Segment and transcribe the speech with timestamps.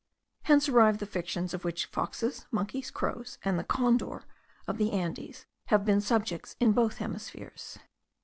[0.45, 4.23] Hence arise the fictions of which foxes, monkeys, crows, and the condor
[4.67, 7.77] of the Andes, have been the subjects in both hemispheres.